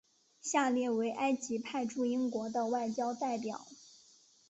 [0.41, 3.67] 下列为埃及派驻英国的外交代表。